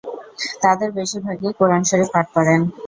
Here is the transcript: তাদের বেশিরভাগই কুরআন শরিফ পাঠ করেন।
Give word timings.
তাদের 0.63 0.89
বেশিরভাগই 0.97 1.51
কুরআন 1.57 1.81
শরিফ 1.89 2.09
পাঠ 2.13 2.27
করেন। 2.35 2.59